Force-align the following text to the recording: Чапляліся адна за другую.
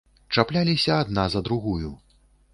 Чапляліся 0.37 0.95
адна 1.03 1.27
за 1.35 1.45
другую. 1.51 1.95